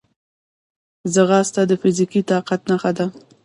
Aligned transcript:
ځغاسته 1.13 1.61
د 1.67 1.71
فزیکي 1.81 2.21
طاقت 2.31 2.61
نښه 2.69 2.91
ده 2.97 3.05